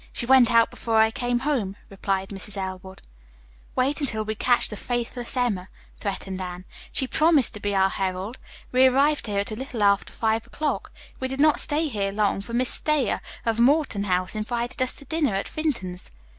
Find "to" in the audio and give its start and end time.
7.53-7.59, 14.95-15.05